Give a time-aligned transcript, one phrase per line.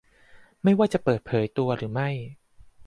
[0.63, 2.09] ไม่ว่าจะเผยตัวหรือไม่